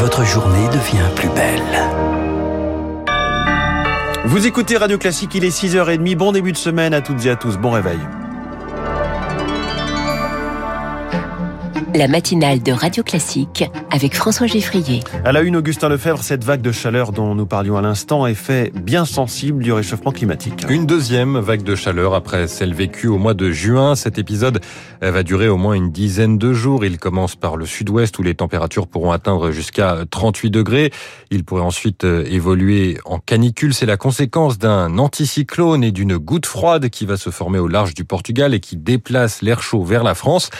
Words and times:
votre 0.00 0.24
journée 0.24 0.66
devient 0.68 1.10
plus 1.14 1.28
belle. 1.28 1.60
Vous 4.24 4.46
écoutez 4.46 4.78
Radio 4.78 4.96
Classique, 4.96 5.34
il 5.34 5.44
est 5.44 5.50
6h30. 5.50 6.16
Bon 6.16 6.32
début 6.32 6.52
de 6.52 6.56
semaine 6.56 6.94
à 6.94 7.02
toutes 7.02 7.26
et 7.26 7.30
à 7.30 7.36
tous. 7.36 7.58
Bon 7.58 7.70
réveil. 7.70 7.98
La 11.94 12.06
matinale 12.06 12.62
de 12.62 12.72
Radio 12.72 13.02
Classique 13.02 13.64
avec 13.90 14.14
François 14.14 14.46
Geffrier. 14.46 15.00
À 15.24 15.32
la 15.32 15.40
une, 15.40 15.56
Augustin 15.56 15.88
Lefebvre, 15.88 16.22
cette 16.22 16.44
vague 16.44 16.62
de 16.62 16.70
chaleur 16.70 17.10
dont 17.10 17.34
nous 17.34 17.46
parlions 17.46 17.76
à 17.76 17.82
l'instant 17.82 18.26
est 18.26 18.34
fait 18.34 18.72
bien 18.74 19.04
sensible 19.04 19.62
du 19.62 19.72
réchauffement 19.72 20.12
climatique. 20.12 20.66
Une 20.68 20.86
deuxième 20.86 21.38
vague 21.38 21.62
de 21.62 21.74
chaleur 21.74 22.14
après 22.14 22.46
celle 22.46 22.74
vécue 22.74 23.08
au 23.08 23.18
mois 23.18 23.34
de 23.34 23.50
juin. 23.50 23.96
Cet 23.96 24.18
épisode 24.18 24.60
va 25.00 25.22
durer 25.22 25.48
au 25.48 25.56
moins 25.56 25.74
une 25.74 25.90
dizaine 25.90 26.38
de 26.38 26.52
jours. 26.52 26.84
Il 26.84 26.98
commence 26.98 27.34
par 27.34 27.56
le 27.56 27.66
sud-ouest 27.66 28.18
où 28.18 28.22
les 28.22 28.34
températures 28.34 28.86
pourront 28.86 29.12
atteindre 29.12 29.50
jusqu'à 29.50 30.04
38 30.08 30.50
degrés. 30.50 30.92
Il 31.30 31.44
pourrait 31.44 31.62
ensuite 31.62 32.04
euh, 32.04 32.24
évoluer 32.26 32.98
en 33.04 33.18
canicule. 33.18 33.74
C'est 33.74 33.86
la 33.86 33.96
conséquence 33.96 34.58
d'un 34.58 34.98
anticyclone 34.98 35.82
et 35.82 35.92
d'une 35.92 36.18
goutte 36.18 36.46
froide 36.46 36.88
qui 36.88 37.06
va 37.06 37.16
se 37.16 37.30
former 37.30 37.58
au 37.58 37.68
large 37.68 37.94
du 37.94 38.04
Portugal 38.04 38.54
et 38.54 38.60
qui 38.60 38.76
déplace 38.76 39.42
l'air 39.42 39.62
chaud 39.62 39.82
vers 39.82 40.04
la 40.04 40.14
France. 40.14 40.50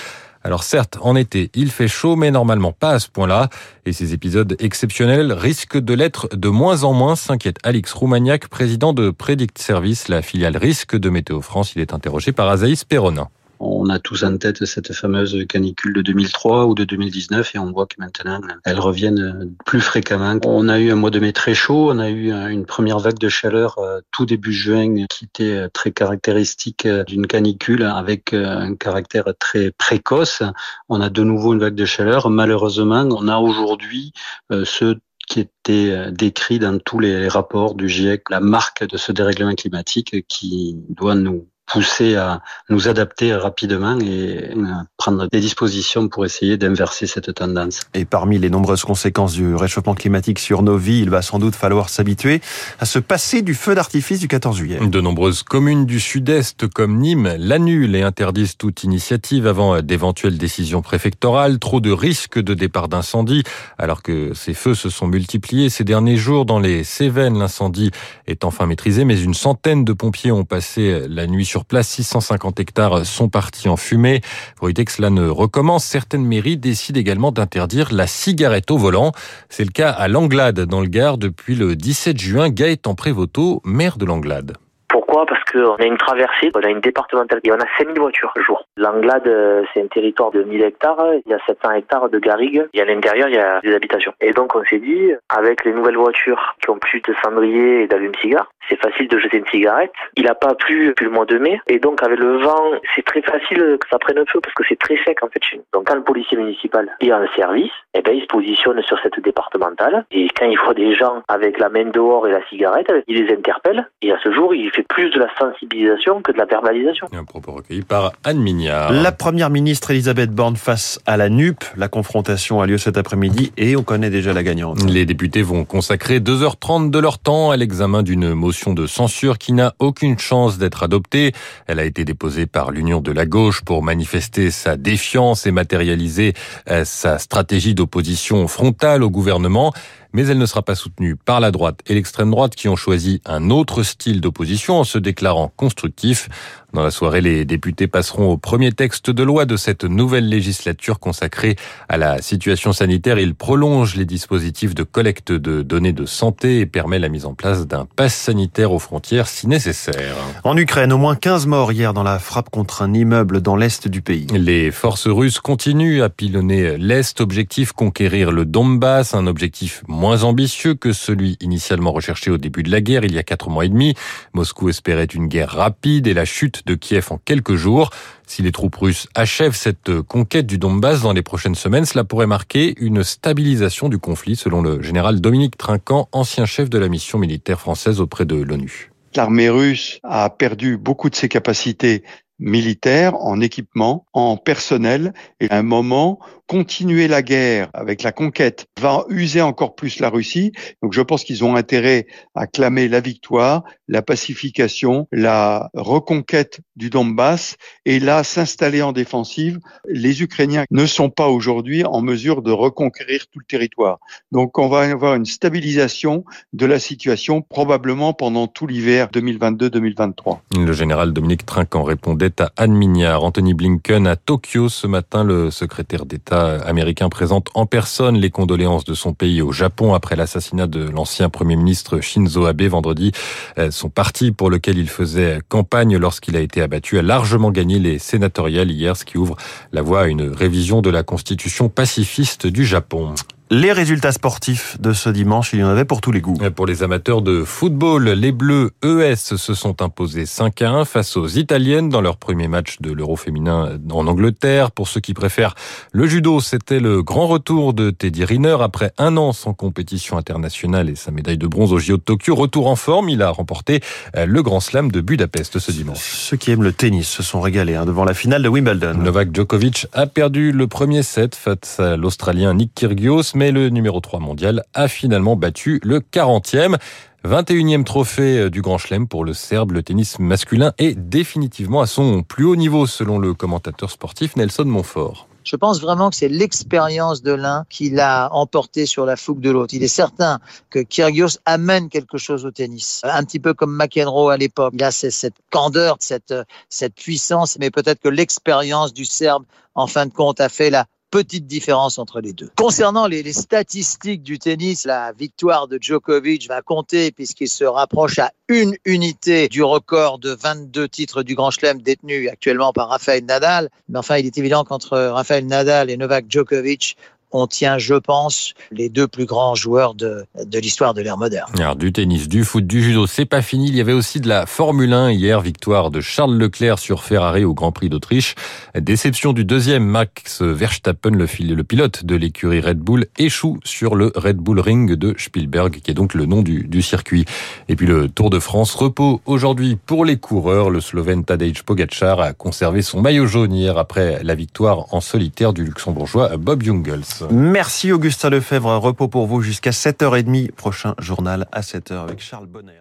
Alors 0.43 0.63
certes, 0.63 0.97
en 1.03 1.17
été, 1.17 1.51
il 1.55 1.71
fait 1.71 1.89
chaud, 1.89 2.17
mais 2.17 2.31
normalement 2.31 2.73
pas 2.73 2.93
à 2.93 2.99
ce 2.99 3.09
point-là. 3.09 3.51
Et 3.85 3.93
ces 3.93 4.15
épisodes 4.15 4.57
exceptionnels 4.59 5.33
risquent 5.33 5.79
de 5.79 5.93
l'être 5.93 6.29
de 6.35 6.49
moins 6.49 6.85
en 6.85 6.95
moins, 6.95 7.15
s'inquiète 7.15 7.59
Alix 7.63 7.93
Roumagnac, 7.93 8.49
président 8.49 8.95
de 8.95 9.11
Predict 9.11 9.59
Service, 9.59 10.09
la 10.09 10.23
filiale 10.23 10.57
risque 10.57 10.97
de 10.97 11.11
Météo 11.11 11.43
France. 11.43 11.75
Il 11.77 11.83
est 11.83 11.93
interrogé 11.93 12.33
par 12.33 12.49
Azaïs 12.49 12.85
Perronin. 12.85 13.29
On 13.63 13.91
a 13.91 13.99
tous 13.99 14.25
en 14.25 14.39
tête 14.39 14.65
cette 14.65 14.95
fameuse 14.95 15.47
canicule 15.47 15.93
de 15.93 16.01
2003 16.01 16.65
ou 16.65 16.75
de 16.75 16.85
2019 16.85 17.55
et 17.55 17.59
on 17.59 17.71
voit 17.73 17.85
que 17.85 17.97
maintenant 17.99 18.41
elles 18.65 18.81
reviennent 18.81 19.55
plus 19.67 19.83
fréquemment. 19.83 20.39
On 20.47 20.67
a 20.71 20.79
eu 20.79 20.91
un 20.91 20.95
mois 20.95 21.11
de 21.11 21.21
mai 21.21 21.35
très 21.35 21.53
chaud, 21.53 21.91
on 21.91 21.99
a 21.99 22.09
eu 22.09 22.33
une 22.33 22.65
première 22.65 22.99
vague 23.01 23.19
de 23.19 23.29
chaleur 23.29 23.79
euh, 23.79 24.01
tout 24.13 24.25
début 24.25 24.55
juin 24.55 25.05
qui 25.11 25.27
était 25.27 25.69
très 25.75 25.91
caractéristique 25.93 26.89
d'une 27.07 27.27
canicule 27.27 27.83
avec 27.83 28.33
euh, 28.33 28.47
un 28.47 28.75
caractère 28.77 29.27
très 29.39 29.73
précoce. 29.73 30.43
On 30.89 31.03
a 31.03 31.11
de 31.11 31.23
nouveau 31.23 31.53
une 31.53 31.61
vague 31.61 31.75
de 31.75 31.85
chaleur. 31.85 32.31
Malheureusement, 32.31 33.07
on 33.11 33.29
a 33.29 33.37
aujourd'hui 33.37 34.15
euh, 34.53 34.65
ce 34.65 34.97
qui 35.29 35.41
était 35.41 36.11
décrit 36.11 36.59
dans 36.59 36.79
tous 36.79 36.99
les 36.99 37.29
rapports 37.29 37.77
du 37.77 37.89
GIEC, 37.89 38.31
la 38.31 38.41
marque 38.41 38.85
de 38.89 38.97
ce 38.97 39.13
dérèglement 39.13 39.55
climatique 39.55 40.27
qui 40.27 40.77
doit 40.89 41.15
nous 41.15 41.47
pousser 41.73 42.17
à 42.17 42.41
nous 42.69 42.89
adapter 42.89 43.35
rapidement 43.35 43.99
et 44.01 44.51
prendre 44.97 45.29
des 45.29 45.41
dispositions 45.41 46.09
pour 46.09 46.25
essayer 46.25 46.57
d'inverser 46.57 47.07
cette 47.07 47.33
tendance. 47.35 47.81
Et 47.95 48.05
parmi 48.05 48.39
les 48.39 48.51
nombreuses 48.51 48.83
conséquences 48.83 49.35
du 49.35 49.55
réchauffement 49.55 49.95
climatique 49.95 50.39
sur 50.39 50.63
nos 50.63 50.77
vies, 50.77 51.01
il 51.01 51.11
va 51.11 51.23
sans 51.23 51.39
doute 51.39 51.55
falloir 51.55 51.89
s'habituer 51.89 52.41
à 52.81 52.87
se 52.87 52.99
passer 52.99 53.43
du 53.43 53.55
feu 53.55 53.75
d'artifice 53.75 54.21
du 54.21 54.29
14 54.29 54.57
juillet. 54.57 54.79
De 54.81 55.01
nombreuses 55.01 55.43
communes 55.43 55.87
du 55.87 56.01
sud-est 56.01 56.69
comme 56.69 56.99
Nîmes 56.99 57.35
l'annulent 57.39 57.95
et 57.95 58.03
interdisent 58.03 58.57
toute 58.57 58.85
initiative 58.85 59.47
avant 59.47 59.81
d'éventuelles 59.81 60.39
décisions 60.39 60.83
préfectorales. 60.83 61.59
Trop 61.59 61.81
de 61.81 61.91
risques 61.91 62.39
de 62.39 62.55
départ 62.55 62.89
d'incendie 62.89 63.43
alors 63.79 64.03
que 64.03 64.35
ces 64.35 64.55
feux 64.55 64.75
se 64.75 64.91
sont 64.91 65.07
multipliés 65.07 65.71
ces 65.71 65.85
derniers 65.85 66.17
jours 66.17 66.45
dans 66.45 66.59
les 66.59 66.85
Cévennes. 66.85 67.39
L'incendie 67.39 67.91
est 68.27 68.45
enfin 68.45 68.67
maîtrisé 68.67 69.05
mais 69.05 69.21
une 69.21 69.35
centaine 69.35 69.85
de 69.85 69.93
pompiers 69.93 70.33
ont 70.33 70.45
passé 70.45 71.05
la 71.09 71.27
nuit 71.27 71.45
sur 71.45 71.60
place, 71.65 71.89
650 71.89 72.61
hectares 72.61 73.05
sont 73.05 73.29
partis 73.29 73.69
en 73.69 73.77
fumée. 73.77 74.21
Pour 74.57 74.69
éviter 74.69 74.85
que 74.85 74.93
cela 74.93 75.11
ne 75.11 75.29
recommence, 75.29 75.85
certaines 75.85 76.25
mairies 76.25 76.57
décident 76.57 76.99
également 76.99 77.33
d'interdire 77.33 77.89
la 77.93 78.07
cigarette 78.07 78.71
au 78.71 78.79
volant. 78.79 79.13
C'est 79.49 79.65
le 79.65 79.71
cas 79.71 79.91
à 79.91 80.09
Langlade, 80.09 80.61
dans 80.61 80.81
le 80.81 80.89
Gard, 80.89 81.19
depuis 81.19 81.55
le 81.55 81.77
17 81.77 82.19
juin. 82.19 82.49
Gaëtan 82.51 82.95
Prévoto, 82.95 83.61
maire 83.65 83.97
de 83.97 84.05
Langlade. 84.05 84.57
Pourquoi? 84.89 85.25
Parce 85.27 85.43
qu'on 85.45 85.77
a 85.77 85.85
une 85.85 85.99
traversée, 85.99 86.51
on 86.55 86.61
a 86.61 86.69
une 86.69 86.81
départementale 86.81 87.41
et 87.45 87.53
on 87.53 87.57
a 87.57 87.67
5000 87.79 87.99
voitures 87.99 88.33
par 88.35 88.45
jour. 88.45 88.65
L'Anglade, 88.81 89.29
euh, 89.29 89.63
c'est 89.75 89.83
un 89.83 89.89
territoire 89.89 90.31
de 90.31 90.43
1000 90.43 90.63
hectares, 90.63 91.05
il 91.27 91.31
y 91.31 91.35
a 91.35 91.39
700 91.45 91.73
hectares 91.73 92.09
de 92.09 92.19
garrigues 92.19 92.67
et 92.73 92.81
à 92.81 92.87
l'intérieur, 92.87 93.29
il 93.29 93.35
y 93.35 93.39
a 93.39 93.61
des 93.61 93.75
habitations. 93.75 94.15
Et 94.23 94.33
donc, 94.33 94.57
on 94.57 94.65
s'est 94.65 94.79
dit, 94.79 95.13
avec 95.29 95.67
les 95.67 95.75
nouvelles 95.75 95.99
voitures 95.99 96.57
qui 96.63 96.71
ont 96.71 96.79
plus 96.79 97.03
de 97.03 97.15
cendriers 97.23 97.83
et 97.83 97.87
d'allumes-cigares, 97.87 98.51
c'est 98.71 98.81
facile 98.81 99.09
de 99.09 99.19
jeter 99.19 99.39
une 99.39 99.47
cigarette. 99.47 99.93
Il 100.17 100.25
n'a 100.25 100.35
pas 100.35 100.55
plu 100.55 100.87
depuis 100.87 101.05
le 101.05 101.11
mois 101.11 101.27
de 101.27 101.37
mai 101.39 101.61
et 101.67 101.79
donc 101.79 102.03
avec 102.03 102.19
le 102.19 102.39
vent, 102.39 102.73
c'est 102.95 103.05
très 103.05 103.21
facile 103.21 103.77
que 103.79 103.89
ça 103.91 103.99
prenne 103.99 104.25
feu 104.29 104.41
parce 104.41 104.55
que 104.55 104.63
c'est 104.69 104.79
très 104.79 104.97
sec 105.05 105.23
en 105.23 105.29
fait 105.29 105.43
chez 105.43 105.57
nous. 105.57 105.65
Donc 105.73 105.89
quand 105.89 105.97
le 105.97 106.05
policier 106.05 106.39
municipal 106.39 106.89
est 107.01 107.13
en 107.13 107.27
service, 107.35 107.73
eh 107.95 108.03
ben, 108.03 108.15
il 108.15 108.23
se 108.23 108.27
positionne 108.27 108.81
sur 108.83 108.99
cette 109.03 109.21
départementale 109.21 110.05
et 110.11 110.29
quand 110.39 110.47
il 110.47 110.59
voit 110.59 110.75
des 110.75 110.95
gens 110.95 111.23
avec 111.29 111.59
la 111.59 111.69
main 111.69 111.87
dehors 111.87 112.29
et 112.29 112.31
la 112.31 112.47
cigarette, 112.49 112.93
il 113.09 113.25
les 113.25 113.35
interpelle 113.35 113.89
et 114.03 114.13
à 114.13 114.19
ce 114.23 114.33
jour, 114.33 114.55
il 114.55 114.71
fait 114.71 114.87
plus 114.89 115.11
de 115.11 115.19
la 115.19 115.29
sensibilisation 115.39 116.23
que 116.23 116.33
de 116.33 116.39
la 116.39 116.45
verbalisation. 116.45 117.09
Un 117.13 117.25
propos 117.25 117.53
recueilli 117.53 117.83
par 117.83 118.13
Anne 118.25 118.41
La 118.71 119.11
première 119.11 119.51
ministre 119.51 119.91
Elisabeth 119.91 120.31
Borne 120.31 120.57
face 120.57 121.01
à 121.05 121.17
la 121.17 121.29
NUP. 121.29 121.65
La 121.77 121.89
confrontation 121.89 122.61
a 122.61 122.67
lieu 122.67 122.79
cet 122.79 122.97
après-midi 122.97 123.53
et 123.57 123.75
on 123.75 123.83
connaît 123.83 124.11
déjà 124.11 124.33
la 124.33 124.45
gagnante. 124.45 124.85
Les 124.89 125.05
députés 125.07 125.43
vont 125.43 125.65
consacrer 125.65 126.21
2h30 126.21 126.91
de 126.91 126.99
leur 127.01 127.19
temps 127.19 127.51
à 127.51 127.57
l'examen 127.57 128.05
d'une 128.05 128.33
motion 128.33 128.73
de 128.73 128.87
censure 128.87 129.39
qui 129.39 129.53
n'a 129.53 129.75
aucune 129.81 130.19
chance 130.19 130.59
d'être 130.59 130.85
adoptée. 130.85 131.33
Elle 131.67 131.81
a 131.81 131.85
été 131.85 132.05
déposée 132.05 132.47
par 132.47 132.71
l'Union 132.71 133.01
de 133.01 133.11
la 133.11 133.27
gauche 133.27 133.63
pour 133.63 133.83
manifester 133.83 134.53
sa 134.53 134.77
défiance 134.77 135.47
et 135.47 135.51
matérialiser 135.51 136.35
euh, 136.71 136.85
sa 136.85 137.19
stratégie 137.19 137.75
d'opposition 137.75 138.47
frontale 138.47 139.03
au 139.03 139.11
gouvernement 139.11 139.73
mais 140.13 140.27
elle 140.27 140.39
ne 140.39 140.47
sera 140.47 140.63
pas 140.63 140.75
soutenue 140.75 141.17
par 141.17 141.41
la 141.41 141.51
droite 141.51 141.81
et 141.87 141.95
l'extrême 141.95 142.31
droite 142.31 142.55
qui 142.55 142.69
ont 142.69 142.77
choisi 142.77 143.21
un 143.25 143.51
autre 143.51 143.83
style 143.83 144.21
d'opposition 144.21 144.79
en 144.79 144.85
se 144.85 144.99
déclarant 144.99 145.53
constructif. 145.57 146.29
Dans 146.73 146.85
la 146.85 146.93
soirée, 146.93 147.21
les 147.21 147.45
députés 147.45 147.89
passeront 147.89 148.31
au 148.31 148.37
premier 148.37 148.71
texte 148.71 149.11
de 149.11 149.23
loi 149.25 149.45
de 149.45 149.57
cette 149.57 149.83
nouvelle 149.83 150.29
législature 150.29 151.01
consacrée 151.01 151.57
à 151.89 151.97
la 151.97 152.23
situation 152.23 152.73
sanitaire. 152.73 153.19
Il 153.19 153.35
prolonge 153.35 153.97
les 153.97 154.05
dispositifs 154.05 154.75
de 154.75 154.85
collecte 154.85 155.33
de 155.33 155.63
données 155.63 155.93
de 155.93 156.07
santé 156.07 156.61
et 156.61 156.67
permet 156.67 157.01
la 157.01 157.09
mise 157.09 157.27
en 157.27 157.35
place 157.35 157.67
d'un 157.67 157.87
pass 157.97 158.15
sanitaire 158.15 158.71
aux 158.71 158.79
frontières 158.79 159.27
si 159.27 159.49
nécessaire. 159.49 160.15
En 160.45 160.57
Ukraine, 160.57 160.93
au 160.93 160.99
moins 160.99 161.17
15 161.17 161.47
morts 161.47 161.73
hier 161.73 161.93
dans 161.93 162.05
la 162.05 162.21
frappe 162.21 162.51
contre 162.51 162.83
un 162.83 162.95
immeuble 162.95 163.41
dans 163.41 163.57
l'est 163.57 163.89
du 163.89 164.01
pays. 164.01 164.29
Les 164.33 164.71
forces 164.71 165.09
russes 165.09 165.41
continuent 165.41 166.03
à 166.03 166.09
pilonner 166.09 166.79
l'est, 166.79 167.21
objectif 167.21 167.73
conquérir 167.73 168.31
le 168.31 168.45
Donbass, 168.45 169.15
un 169.15 169.27
objectif 169.27 169.83
moins 169.89 170.00
ambitieux 170.05 170.75
que 170.75 170.93
celui 170.93 171.37
initialement 171.41 171.93
recherché 171.93 172.31
au 172.31 172.39
début 172.39 172.63
de 172.63 172.71
la 172.71 172.81
guerre 172.81 173.05
il 173.05 173.15
y 173.15 173.19
a 173.19 173.23
quatre 173.23 173.49
mois 173.51 173.65
et 173.65 173.69
demi. 173.69 173.95
Moscou 174.33 174.69
espérait 174.69 175.05
une 175.05 175.29
guerre 175.29 175.51
rapide 175.51 176.07
et 176.07 176.15
la 176.15 176.25
chute 176.25 176.67
de 176.67 176.75
Kiev 176.75 177.09
en 177.11 177.19
quelques 177.19 177.55
jours. 177.55 177.91
Si 178.27 178.43
les 178.43 178.53
troupes 178.53 178.77
russes 178.77 179.09
achèvent 179.15 179.57
cette 179.57 180.01
conquête 180.03 180.47
du 180.47 180.59
Donbass 180.59 181.03
dans 181.03 181.13
les 181.13 181.23
prochaines 181.23 181.55
semaines, 181.55 181.85
cela 181.85 182.05
pourrait 182.05 182.27
marquer 182.27 182.75
une 182.79 183.03
stabilisation 183.03 183.89
du 183.89 183.99
conflit, 183.99 184.37
selon 184.37 184.63
le 184.63 184.83
général 184.83 185.21
Dominique 185.21 185.57
Trinquant, 185.57 186.09
ancien 186.13 186.47
chef 186.47 186.71
de 186.71 186.79
la 186.79 186.89
mission 186.89 187.19
militaire 187.19 187.61
française 187.61 188.01
auprès 188.01 188.25
de 188.25 188.37
l'ONU. 188.37 188.93
L'armée 189.17 189.51
russe 189.51 189.99
a 190.05 190.31
perdu 190.31 190.77
beaucoup 190.77 191.11
de 191.11 191.17
ses 191.17 191.29
capacités 191.29 192.05
militaires, 192.41 193.17
en 193.17 193.41
équipement, 193.41 194.07
en 194.13 194.37
personnel, 194.37 195.13
et 195.41 195.51
à 195.51 195.59
un 195.59 195.63
moment 195.63 196.21
continuer 196.51 197.07
la 197.07 197.23
guerre 197.23 197.71
avec 197.75 198.03
la 198.03 198.11
conquête 198.11 198.67
va 198.81 199.05
user 199.09 199.41
encore 199.41 199.77
plus 199.77 200.01
la 200.01 200.11
Russie. 200.11 200.51
Donc 200.83 200.93
je 200.93 201.01
pense 201.01 201.23
qu'ils 201.23 201.45
ont 201.45 201.55
intérêt 201.55 202.09
à 202.35 202.49
clamer 202.49 202.89
la 202.89 202.99
victoire, 202.99 203.63
la 203.87 204.03
pacification, 204.03 205.07
la 205.13 205.71
reconquête 205.75 206.59
du 206.75 206.91
Donbass 206.91 207.55
et 207.85 208.01
là 208.01 208.25
s'installer 208.25 208.83
en 208.83 208.91
défensive. 208.91 209.61
Les 209.87 210.23
Ukrainiens 210.23 210.65
ne 210.73 210.87
sont 210.87 211.09
pas 211.09 211.29
aujourd'hui 211.29 211.85
en 211.85 212.03
mesure 212.03 212.43
de 212.43 212.51
reconquérir 212.51 213.27
tout 213.33 213.39
le 213.39 213.47
territoire. 213.47 214.01
Donc 214.33 214.59
on 214.59 214.67
va 214.67 214.81
avoir 214.91 215.15
une 215.15 215.27
stabilisation 215.27 216.25
de 216.53 216.67
la 216.67 216.81
situation 216.81 217.43
probablement 217.43 218.13
pendant 218.13 218.49
tout 218.49 218.67
l'hiver 218.67 219.07
2022-2023. 219.15 220.39
Le 220.59 220.73
général 220.73 221.13
Dominique 221.13 221.47
Trinquant 221.47 221.85
répondait 221.85 222.41
à 222.41 222.51
Anne 222.57 222.75
Mignard. 222.75 223.23
Anthony 223.23 223.55
Blinken 223.55 224.09
à 224.09 224.17
Tokyo 224.17 224.69
ce 224.69 224.89
matin, 224.89 225.23
le 225.23 225.53
secrétaire 225.53 226.07
d'État 226.07 226.40
américain 226.41 227.09
présente 227.09 227.49
en 227.55 227.67
personne 227.67 228.17
les 228.17 228.31
condoléances 228.31 228.85
de 228.85 228.95
son 228.95 229.15
pays 229.15 229.43
au 229.43 229.53
Japon 229.53 229.95
après 229.95 230.17
l'assassinat 230.17 230.67
de 230.67 230.89
l'ancien 230.89 231.29
Premier 231.29 231.57
ministre 231.57 232.01
Shinzo 232.01 232.47
Abe 232.47 232.63
vendredi. 232.63 233.13
Euh, 233.59 233.71
son 233.71 233.89
parti 233.89 234.33
pour 234.33 234.51
lequel 234.51 234.79
il 234.79 234.89
faisait 234.89 235.41
campagne 235.49 235.97
lorsqu'il 235.97 236.37
a 236.37 236.41
été 236.41 236.63
abattu 236.63 236.99
a 236.99 237.03
largement 237.03 237.51
gagné 237.51 237.79
les 237.79 237.99
sénatoriales 237.99 238.71
hier, 238.71 238.97
ce 238.97 239.05
qui 239.05 239.19
ouvre 239.19 239.37
la 239.73 239.83
voie 239.83 240.03
à 240.03 240.07
une 240.07 240.23
révision 240.23 240.83
de 240.83 240.91
la 240.91 241.03
constitution 241.03 241.69
pacifiste 241.69 242.47
du 242.47 242.65
Japon. 242.65 243.15
Les 243.53 243.73
résultats 243.73 244.13
sportifs 244.13 244.81
de 244.81 244.93
ce 244.93 245.11
dimanche, 245.11 245.53
il 245.55 245.59
y 245.59 245.65
en 245.65 245.69
avait 245.69 245.85
pour 245.85 246.01
tous 246.01 246.13
les 246.13 246.21
goûts. 246.21 246.39
Pour 246.55 246.67
les 246.67 246.85
amateurs 246.85 247.21
de 247.21 247.43
football, 247.43 248.09
les 248.11 248.31
Bleus 248.31 248.71
ES 248.85 249.17
se 249.17 249.55
sont 249.55 249.83
imposés 249.83 250.25
5 250.25 250.63
à 250.63 250.71
1 250.71 250.85
face 250.85 251.17
aux 251.17 251.27
Italiennes 251.27 251.89
dans 251.89 252.01
leur 252.01 252.17
premier 252.17 252.47
match 252.47 252.77
de 252.81 252.93
l'Euro 252.93 253.17
féminin 253.17 253.77
en 253.91 254.07
Angleterre. 254.07 254.71
Pour 254.71 254.87
ceux 254.87 255.01
qui 255.01 255.15
préfèrent 255.15 255.57
le 255.91 256.07
judo, 256.07 256.39
c'était 256.39 256.79
le 256.79 257.03
grand 257.03 257.27
retour 257.27 257.75
de 257.75 257.91
Teddy 257.91 258.25
Riner 258.25 258.59
après 258.61 258.93
un 258.99 259.17
an 259.17 259.33
sans 259.33 259.53
compétition 259.53 260.17
internationale 260.17 260.89
et 260.89 260.95
sa 260.95 261.11
médaille 261.11 261.37
de 261.37 261.49
bronze 261.49 261.73
au 261.73 261.81
JO 261.81 261.97
de 261.97 262.03
Tokyo. 262.03 262.37
Retour 262.37 262.69
en 262.69 262.77
forme, 262.77 263.09
il 263.09 263.21
a 263.21 263.31
remporté 263.31 263.81
le 264.15 264.43
Grand 264.45 264.61
Slam 264.61 264.93
de 264.93 265.01
Budapest 265.01 265.59
ce 265.59 265.73
dimanche. 265.73 265.99
Ceux 265.99 266.37
qui 266.37 266.53
aiment 266.53 266.63
le 266.63 266.73
tennis 266.73 267.09
se 267.09 267.25
sont 267.25 267.41
régalés 267.41 267.75
hein, 267.75 267.85
devant 267.85 268.05
la 268.05 268.15
finale 268.15 268.45
de 268.45 268.49
Wimbledon. 268.49 268.95
Novak 268.95 269.35
Djokovic 269.35 269.89
a 269.93 270.07
perdu 270.07 270.53
le 270.53 270.69
premier 270.69 271.03
set 271.03 271.35
face 271.35 271.81
à 271.81 271.97
l'Australien 271.97 272.55
Nick 272.55 272.75
Kyrgios 272.77 273.40
mais 273.41 273.53
le 273.53 273.71
numéro 273.71 274.01
3 274.01 274.21
mondial 274.21 274.65
a 274.75 274.87
finalement 274.87 275.35
battu 275.35 275.81
le 275.83 276.01
40e. 276.01 276.77
21e 277.25 277.85
trophée 277.85 278.37
euh, 278.37 278.51
du 278.51 278.61
Grand 278.61 278.77
Chelem 278.77 279.09
pour 279.09 279.25
le 279.25 279.33
Serbe. 279.33 279.73
Le 279.73 279.83
tennis 279.83 280.19
masculin 280.19 280.75
est 280.77 280.93
définitivement 280.93 281.81
à 281.81 281.87
son 281.87 282.23
plus 282.23 282.45
haut 282.45 282.57
niveau 282.57 282.87
selon 282.87 283.19
le 283.19 283.33
commentateur 283.33 283.91
sportif 283.91 284.37
Nelson 284.37 284.67
Montfort. 284.67 285.27
Je 285.45 285.57
pense 285.57 285.81
vraiment 285.81 286.11
que 286.11 286.17
c'est 286.17 286.29
l'expérience 286.29 287.23
de 287.23 287.33
l'un 287.33 287.65
qui 287.71 287.89
l'a 287.89 288.29
emporté 288.31 288.85
sur 288.85 289.07
la 289.07 289.17
fougue 289.17 289.41
de 289.41 289.49
l'autre. 289.49 289.73
Il 289.73 289.83
est 289.83 289.89
certain 289.89 290.39
que 290.69 290.81
Kyrgios 290.81 291.39
amène 291.47 291.89
quelque 291.89 292.19
chose 292.19 292.45
au 292.45 292.51
tennis, 292.51 293.01
un 293.05 293.25
petit 293.25 293.41
peu 293.41 293.55
comme 293.55 293.75
McEnroe 293.75 294.29
à 294.29 294.37
l'époque. 294.37 294.75
Il 294.77 294.85
a 294.85 294.91
cette 294.91 295.37
candeur, 295.51 295.97
cette, 296.01 296.35
cette 296.69 296.95
puissance, 296.95 297.57
mais 297.59 297.71
peut-être 297.71 298.01
que 298.01 298.11
l'expérience 298.11 298.93
du 298.93 299.07
Serbe, 299.07 299.45
en 299.75 299.87
fin 299.87 300.05
de 300.05 300.13
compte, 300.13 300.43
a 300.43 300.51
fait 300.51 300.69
la 300.69 300.85
petite 301.11 301.47
différence 301.47 301.99
entre 301.99 302.21
les 302.21 302.33
deux. 302.33 302.51
Concernant 302.57 303.07
les, 303.07 303.33
statistiques 303.33 304.23
du 304.23 304.39
tennis, 304.39 304.85
la 304.85 305.13
victoire 305.13 305.69
de 305.69 305.79
Djokovic 305.81 306.49
va 306.49 306.63
compter 306.63 307.11
puisqu'il 307.13 307.49
se 307.49 307.65
rapproche 307.65 308.19
à 308.19 308.33
une 308.49 308.77
unité 308.85 309.49
du 309.49 309.63
record 309.63 310.19
de 310.19 310.31
22 310.31 310.89
titres 310.89 311.23
du 311.23 311.35
Grand 311.35 311.51
Chelem 311.51 311.81
détenu 311.83 312.29
actuellement 312.29 312.73
par 312.73 312.89
Rafael 312.89 313.25
Nadal. 313.25 313.71
Mais 313.89 313.99
enfin, 313.99 314.19
il 314.19 314.27
est 314.27 314.39
évident 314.39 314.65
qu'entre 314.65 314.99
Rafael 314.99 315.47
Nadal 315.47 315.91
et 315.91 315.97
Novak 315.97 316.27
Djokovic, 316.29 316.97
on 317.33 317.47
tient, 317.47 317.79
je 317.79 317.95
pense, 317.95 318.55
les 318.71 318.89
deux 318.89 319.07
plus 319.07 319.27
grands 319.27 319.55
joueurs 319.55 319.95
de, 319.95 320.25
de 320.45 320.59
l'histoire 320.59 320.95
de 320.95 321.03
l'ère 321.03 321.19
moderne. 321.19 321.51
Alors, 321.59 321.77
du 321.77 321.93
tennis, 321.93 322.29
du 322.29 322.45
foot, 322.45 322.67
du 322.67 322.83
judo, 322.83 323.07
c'est 323.07 323.25
pas 323.25 323.43
fini. 323.43 323.69
Il 323.69 323.77
y 323.77 323.81
avait 323.81 323.93
aussi 323.93 324.21
de 324.21 324.29
la 324.29 324.47
Formule 324.47 324.93
1 324.93 325.11
hier, 325.13 325.41
victoire 325.41 325.91
de 325.91 326.01
Charles 326.01 326.37
Leclerc 326.37 326.79
sur 326.79 327.03
Ferrari 327.03 327.45
au 327.45 327.55
Grand 327.55 327.73
Prix 327.73 327.89
d'Autriche. 327.89 328.35
Déception 328.79 329.33
du 329.33 329.45
deuxième, 329.45 329.85
Max 329.85 330.43
Verstappen, 330.43 331.11
le, 331.11 331.63
pilote 331.65 332.05
de 332.05 332.15
l'écurie 332.17 332.61
Red 332.61 332.79
Bull, 332.79 333.07
échoue 333.19 333.59
sur 333.65 333.95
le 333.95 334.13
Red 334.15 334.37
Bull 334.37 334.61
Ring 334.61 334.93
de 334.95 335.15
Spielberg, 335.19 335.81
qui 335.83 335.91
est 335.91 335.95
donc 335.95 336.15
le 336.15 336.27
nom 336.27 336.43
du, 336.43 336.65
du 336.67 336.83
circuit. 336.83 337.25
Et 337.69 337.77
puis 337.77 337.87
le 337.87 338.09
Tour 338.09 338.31
de 338.31 338.39
France, 338.39 338.75
repos 338.75 339.21
aujourd'hui 339.27 339.77
pour 339.77 340.05
les 340.05 340.17
coureurs. 340.17 340.71
Le 340.71 340.81
Slovène 340.81 341.25
Tadej 341.25 341.63
Pogacar 341.63 342.21
a 342.21 342.33
conservé 342.33 342.83
son 342.83 343.01
maillot 343.01 343.27
jaune 343.27 343.53
hier 343.53 343.79
après 343.79 344.23
la 344.23 344.35
victoire 344.35 344.93
en 344.95 345.01
solitaire 345.01 345.53
du 345.53 345.65
luxembourgeois 345.65 346.37
Bob 346.37 346.63
Jungels. 346.63 347.20
Merci 347.31 347.93
Augustin 347.93 348.31
Lefebvre. 348.31 348.77
Repos 348.77 349.09
pour 349.09 349.27
vous 349.27 349.41
jusqu'à 349.41 349.71
7h30. 349.71 350.53
Prochain 350.53 350.95
journal 350.99 351.47
à 351.53 351.61
7h 351.61 352.03
avec 352.03 352.21
Charles 352.21 352.47
Bonner. 352.47 352.81